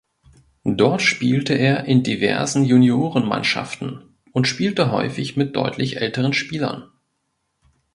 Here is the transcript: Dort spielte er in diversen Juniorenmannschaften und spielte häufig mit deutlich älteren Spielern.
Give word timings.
Dort 0.65 1.03
spielte 1.03 1.53
er 1.53 1.85
in 1.85 2.01
diversen 2.01 2.65
Juniorenmannschaften 2.65 4.15
und 4.31 4.47
spielte 4.47 4.89
häufig 4.91 5.37
mit 5.37 5.55
deutlich 5.55 5.97
älteren 5.97 6.33
Spielern. 6.33 6.89